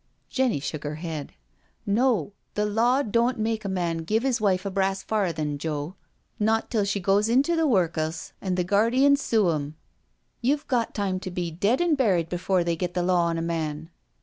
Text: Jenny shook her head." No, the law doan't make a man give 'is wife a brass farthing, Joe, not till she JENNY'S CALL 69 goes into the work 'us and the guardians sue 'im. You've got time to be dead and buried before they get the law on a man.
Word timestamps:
Jenny 0.31 0.59
shook 0.59 0.83
her 0.83 0.95
head." 0.95 1.33
No, 1.85 2.33
the 2.55 2.65
law 2.65 3.03
doan't 3.03 3.37
make 3.37 3.63
a 3.63 3.69
man 3.69 3.97
give 3.99 4.25
'is 4.25 4.41
wife 4.41 4.65
a 4.65 4.71
brass 4.71 5.03
farthing, 5.03 5.59
Joe, 5.59 5.93
not 6.39 6.71
till 6.71 6.85
she 6.85 6.97
JENNY'S 6.99 7.05
CALL 7.05 7.17
69 7.17 7.17
goes 7.17 7.29
into 7.29 7.55
the 7.55 7.67
work 7.67 7.97
'us 7.99 8.33
and 8.41 8.57
the 8.57 8.63
guardians 8.63 9.21
sue 9.21 9.51
'im. 9.53 9.75
You've 10.41 10.67
got 10.67 10.95
time 10.95 11.19
to 11.19 11.29
be 11.29 11.51
dead 11.51 11.81
and 11.81 11.95
buried 11.95 12.29
before 12.29 12.63
they 12.63 12.75
get 12.75 12.95
the 12.95 13.03
law 13.03 13.25
on 13.25 13.37
a 13.37 13.43
man. 13.43 13.91